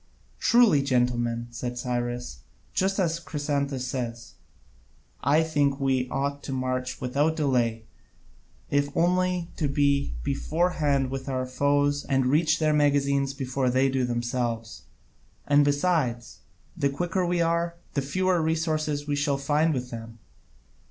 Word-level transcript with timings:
"Truly, 0.39 0.81
gentlemen," 0.81 1.45
said 1.51 1.77
Cyrus, 1.77 2.39
"as 2.81 3.19
Chrysantas 3.19 3.85
says, 3.85 4.33
I 5.23 5.43
think 5.43 5.79
we 5.79 6.09
ought 6.09 6.41
to 6.41 6.51
march 6.51 6.99
without 6.99 7.35
delay, 7.35 7.85
if 8.71 8.89
only 8.97 9.49
to 9.57 9.67
be 9.67 10.15
beforehand 10.23 11.11
with 11.11 11.29
our 11.29 11.45
foes, 11.45 12.03
and 12.05 12.25
reach 12.25 12.57
their 12.57 12.73
magazines 12.73 13.35
before 13.35 13.69
they 13.69 13.89
do 13.89 14.03
themselves; 14.03 14.85
and 15.45 15.63
besides, 15.63 16.39
the 16.75 16.89
quicker 16.89 17.23
we 17.23 17.39
are, 17.39 17.75
the 17.93 18.01
fewer 18.01 18.41
resources 18.41 19.05
we 19.05 19.15
shall 19.15 19.37
find 19.37 19.71
with 19.71 19.91
them. 19.91 20.17